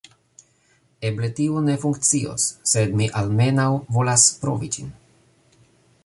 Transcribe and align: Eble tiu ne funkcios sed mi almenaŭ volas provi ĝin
Eble 1.09 1.27
tiu 1.39 1.59
ne 1.65 1.75
funkcios 1.83 2.47
sed 2.71 2.97
mi 3.01 3.09
almenaŭ 3.21 3.69
volas 3.97 4.25
provi 4.47 4.71
ĝin 4.77 4.89